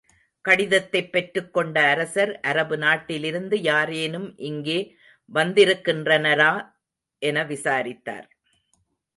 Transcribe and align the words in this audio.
கடிதத்தைப் 0.41 1.11
பெற்றுக் 1.11 1.53
கொண்ட 1.53 1.83
அரசர், 1.83 2.39
அரபு 2.39 2.77
நாட்டிலிருந்து 2.77 3.59
யாரேனும் 3.59 4.37
இங்கே 4.37 4.95
வந்திருக்கின்றனரா? 5.33 6.71
என 7.17 7.43
விசாரித்தார். 7.43 8.29